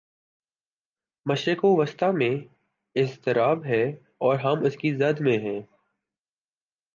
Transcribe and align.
مشرق 1.25 1.59
وسطی 1.63 2.11
میں 2.11 2.35
اضطراب 2.95 3.65
ہے 3.65 3.83
اور 4.17 4.39
ہم 4.39 4.65
اس 4.65 4.77
کی 4.77 4.93
زد 4.93 5.19
میں 5.19 5.37
ہیں۔ 5.37 5.61